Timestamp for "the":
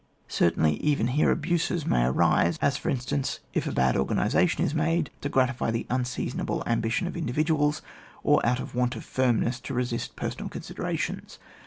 5.69-5.85